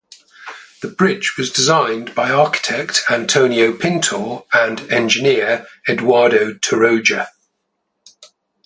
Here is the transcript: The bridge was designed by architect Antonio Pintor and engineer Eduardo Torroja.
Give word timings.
The 0.81 0.87
bridge 0.87 1.35
was 1.37 1.51
designed 1.51 2.15
by 2.15 2.31
architect 2.31 3.03
Antonio 3.07 3.71
Pintor 3.71 4.43
and 4.51 4.79
engineer 4.91 5.67
Eduardo 5.87 6.55
Torroja. 6.55 7.27